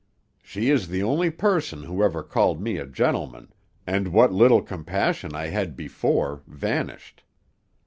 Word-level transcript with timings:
"She 0.41 0.71
is 0.71 0.87
the 0.87 1.03
only 1.03 1.29
person 1.29 1.83
who 1.83 2.01
ever 2.01 2.23
called 2.23 2.59
me 2.59 2.77
a 2.77 2.87
gentleman, 2.87 3.53
and 3.85 4.07
what 4.07 4.33
little 4.33 4.63
compassion 4.63 5.35
I 5.35 5.49
had 5.49 5.75
before 5.75 6.41
vanished. 6.47 7.21